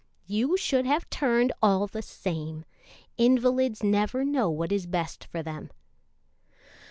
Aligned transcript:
"You 0.25 0.57
should 0.57 0.87
have 0.87 1.07
turned, 1.11 1.53
all 1.61 1.85
the 1.85 2.01
same. 2.01 2.65
Invalids 3.19 3.83
never 3.83 4.25
know 4.25 4.49
what 4.49 4.71
is 4.71 4.87
best 4.87 5.25
for 5.25 5.43
them." 5.43 5.69